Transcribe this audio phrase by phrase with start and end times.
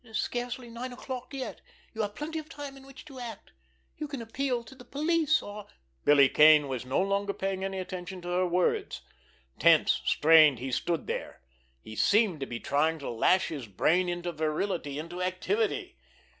[0.03, 1.61] It is scarcely nine o'clock yet.
[1.93, 3.51] You have plenty of time in which to act.
[3.99, 5.67] You can appeal to the police, or——"
[6.05, 9.01] Billy Kane was no longer paying any attention to her words.
[9.59, 11.41] Tense, strained, he stood there.
[11.83, 15.97] He seemed to be trying to lash his brain into virility, into activity.